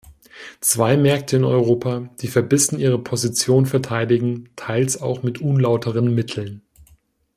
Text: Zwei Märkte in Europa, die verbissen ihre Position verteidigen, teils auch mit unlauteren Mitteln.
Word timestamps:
Zwei 0.61 0.97
Märkte 0.97 1.37
in 1.37 1.43
Europa, 1.43 2.09
die 2.21 2.27
verbissen 2.27 2.79
ihre 2.79 2.97
Position 2.97 3.67
verteidigen, 3.67 4.49
teils 4.55 4.99
auch 4.99 5.21
mit 5.21 5.41
unlauteren 5.41 6.15
Mitteln. 6.15 6.63